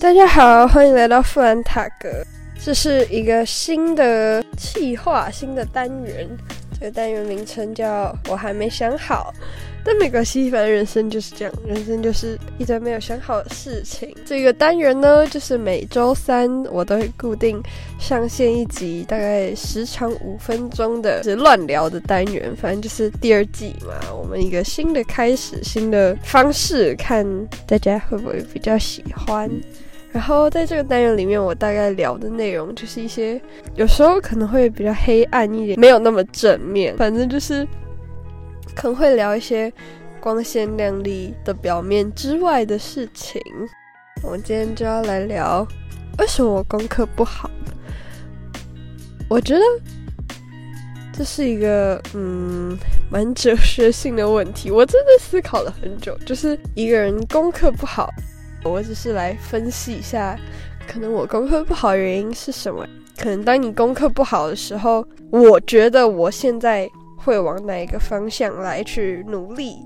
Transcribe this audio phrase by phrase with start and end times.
[0.00, 2.08] 大家好，欢迎来到富兰塔格。
[2.60, 6.28] 这是一个新的企划，新的单元。
[6.78, 9.32] 这个单元名称叫“我还没想好”，
[9.84, 14.14] 但没关系，反正人生就是这样，人生就是一堆没有想好的事情。
[14.24, 17.62] 这个单元呢，就是每周三我都会固定
[17.98, 22.54] 上线一集，大概时长五分钟的，是乱聊的单元。
[22.56, 27.26] 反正就是第二季嘛，我们一个新的开始，新的方式，看
[27.66, 29.50] 大家会不会比较喜欢。
[30.10, 33.40] 然后在这个单元里面，我大概聊的内容就是一些
[33.74, 37.66] 有时候可能会比较黑暗一点，没有那么正面，反正就是
[38.74, 39.72] 可能会聊一些
[40.20, 43.40] 光鲜亮丽的表面之外的事情。
[44.22, 45.66] 我们今天就要来聊
[46.18, 47.50] 为什么我功课不好。
[49.28, 49.60] 我觉得
[51.12, 52.76] 这是一个嗯
[53.10, 58.10] 蛮哲学性的问题，我真的思考了很久，就是一个人功课不好。
[58.64, 60.38] 我只是来分析一下，
[60.86, 62.86] 可能我功课不好的原因是什么？
[63.18, 66.90] 可能当你功课不好的时候，我觉得我现在
[67.24, 69.78] 会往哪一个方向来去努力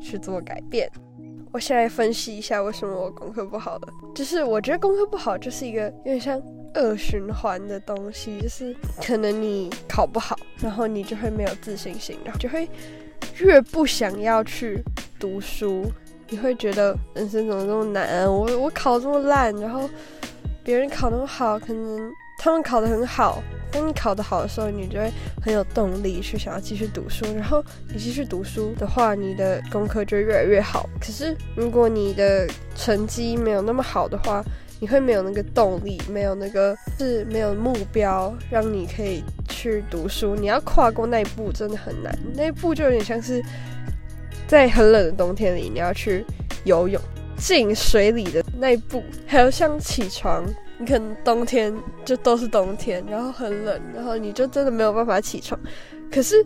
[0.00, 0.90] 去做改变。
[1.50, 6.40] 我现在分析一下为什么我功课不好了，就是我觉得功课不好就是一个有点像
[6.74, 12.68] 恶循环的东西，就是可能你考不好，然后你就会没有自信心，然后就会
[13.38, 14.82] 越不想要去
[15.18, 15.86] 读书。
[16.28, 18.26] 你会觉得人生怎么这么难？
[18.30, 19.88] 我我考这么烂，然后
[20.62, 23.42] 别人考那么好，可能他们考得很好。
[23.70, 25.10] 当你考得好的时候，你就会
[25.42, 27.24] 很有动力去想要继续读书。
[27.34, 30.88] 然后你继续读书的话，你的功课就越来越好。
[31.00, 34.44] 可是如果你的成绩没有那么好的话，
[34.80, 40.34] 你会没有那个动力，没有那个是没有目标让你可以去读书。
[40.34, 43.42] 你要跨过那一步真的很难，那一步就有点像是。
[44.46, 46.24] 在很冷的冬天里，你要去
[46.64, 46.98] 游泳
[47.36, 50.42] 进水里的那一步，还有像起床，
[50.78, 51.74] 你可能冬天
[52.04, 55.58] 就都是冬天，然后很冷，然后你就真的没有办法起床。
[56.10, 56.44] 可是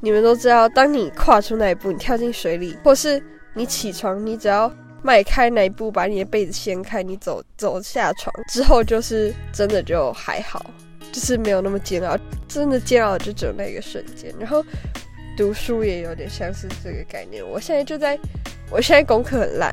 [0.00, 3.22] 你们都知道，当你跨出那一步，你跳进水里，或是
[3.54, 10.64] 你起床，你只要迈开那一步，把你的被子掀开，你走走下床之后，就是真的就还好，
[11.12, 12.18] 就是没有那么煎熬。
[12.48, 14.64] 真的煎熬就只有那一个瞬间，然后。
[15.36, 17.44] 读书也有点像是这个概念。
[17.44, 18.16] 我现在就在，
[18.70, 19.68] 我现在功课很烂，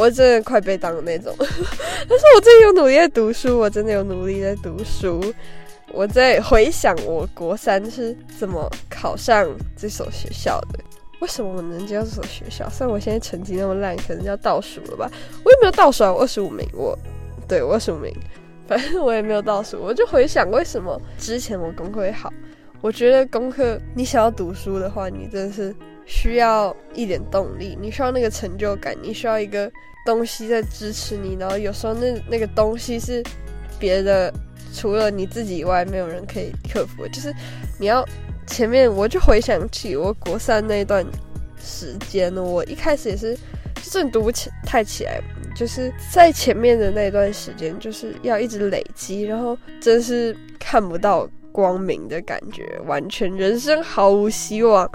[0.00, 1.34] 我真的快被当那种。
[1.38, 5.22] 但是我真的有努力在读书，我真的有努力在读书。
[5.92, 9.46] 我在回想我国三是怎么考上
[9.76, 10.78] 这所学校的，
[11.20, 12.68] 为什么我能进到这所学校？
[12.70, 15.10] 虽然我现在成绩那么烂，可能要倒数了吧？
[15.44, 16.96] 我也没有倒数，我二十五名，我
[17.46, 18.14] 对我二十五名，
[18.68, 19.78] 反正我也没有倒数。
[19.80, 22.32] 我就回想为什么之前我功课会好。
[22.80, 25.74] 我觉得功课，你想要读书的话，你真的是
[26.10, 29.70] 需要一点动力，你需要那个成就感，你需要一个
[30.04, 31.36] 东西在支持你。
[31.38, 33.22] 然后有时候那那个东西是
[33.78, 34.30] 别的，
[34.74, 37.06] 除了你自己以外，没有人可以克服。
[37.12, 37.32] 就是
[37.78, 38.04] 你要
[38.44, 41.06] 前面，我就回想起我国三那段
[41.62, 43.36] 时间，我一开始也是，
[43.76, 45.20] 就是读不起太起来，
[45.54, 51.30] 就是在前面的那段时间，就是要一直累积，然后真是看不到。
[51.52, 54.88] 光明的感觉，完全人生毫无希望，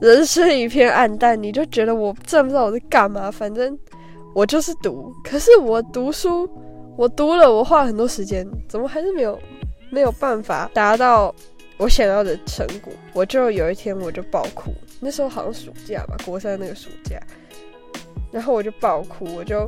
[0.00, 3.30] 人生一片暗淡，你就觉得我真不知道我在干嘛。
[3.30, 3.78] 反正
[4.34, 6.48] 我就是读，可是我读书，
[6.96, 9.38] 我读了，我花了很多时间，怎么还是没有
[9.90, 11.34] 没有办法达到
[11.76, 12.92] 我想要的成果？
[13.12, 17.20] 我就有一天我就爆哭，那时候好像暑假吧，国三那个暑假，
[18.32, 19.66] 然后我就爆哭，我就。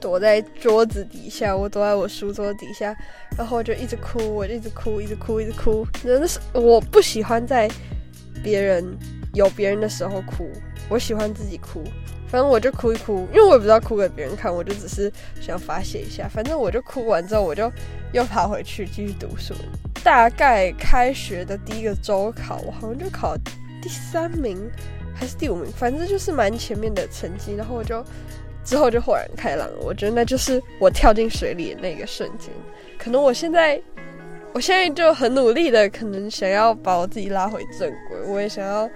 [0.00, 2.94] 躲在桌子底下，我躲在我书桌底下，
[3.38, 5.86] 然后我就一直哭，我就一直哭，一直哭，一直哭。
[6.02, 7.66] 真的是我不喜欢在
[8.44, 8.96] 别人
[9.32, 10.48] 有别人的时候哭，
[10.88, 11.82] 我喜欢自己哭。
[12.28, 15.10] 反正我就哭一哭，因为我也不知道哭给别人看，我就只是
[15.40, 16.28] 想发泄一下。
[16.28, 17.72] 反正我就哭完之后，我就
[18.12, 19.54] 又爬回去继续读书。
[20.04, 23.36] 大概开学的第一个周考，我好像就考
[23.82, 24.70] 第三名
[25.14, 27.54] 还是第五名，反正就是蛮前面的成绩。
[27.56, 28.04] 然后我就。
[28.64, 32.48] 之后就豁然开朗了，我觉得那就是我跳进水里的那个瞬间。
[32.96, 33.78] 可能我现在，
[34.54, 38.16] 我现在就很努力的，可能想要把我自己拉回正轨。
[38.28, 38.88] 我也想要，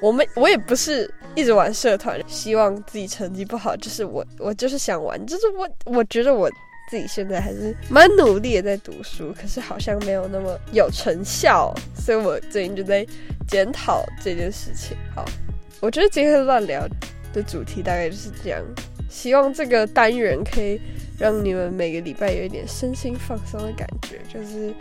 [0.00, 3.76] 我们我也不是一直玩社团，希望自己成绩不好。
[3.76, 6.50] 就是我，我就是想玩，就是我，我觉得我
[6.90, 13.06] 自己现在还是蛮努力的在读书，可是好像没有那么有成效，所以我最近就在
[13.46, 14.96] 检讨这件事情。
[15.14, 15.24] 好，
[15.80, 16.88] 我觉得今天乱聊。
[17.32, 18.60] 的主题大概就是这样，
[19.08, 20.80] 希望这个单元可以
[21.20, 24.72] 让你们每个礼拜有一点身心放松的感觉，就是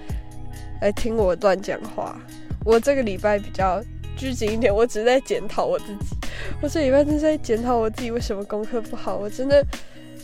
[0.82, 2.18] 来听我乱讲话。
[2.64, 3.84] 我这个礼拜比较
[4.16, 6.16] 拘谨一点，我只是在检讨我自己。
[6.62, 9.18] 我这礼拜真是在检讨我自己为什么功课不好。
[9.18, 9.66] 我真的，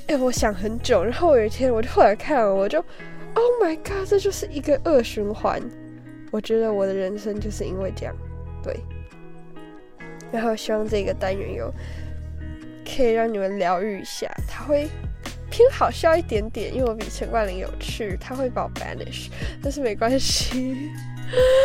[0.07, 2.79] 哎、我想很久，然后有一天我就后来看完，我就
[3.33, 5.61] ，Oh my god，这就是一个恶循环。
[6.31, 8.15] 我觉得我的人生就是因为这样，
[8.63, 8.79] 对。
[10.31, 11.69] 然后希望这个单元有
[12.85, 14.87] 可以让你们疗愈一下，它会
[15.49, 19.27] 偏好笑一点点，因为我比陈冠霖有趣，他会把我 banish，
[19.61, 20.91] 但是没关系，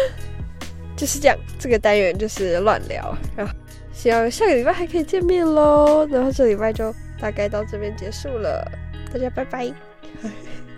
[0.97, 1.37] 就是这样。
[1.59, 3.53] 这个单元就是乱聊，然后
[3.93, 6.07] 希望下个礼拜还可以见面喽。
[6.11, 8.71] 然后这礼拜就大概到这边结束了，
[9.13, 9.73] 大家拜拜。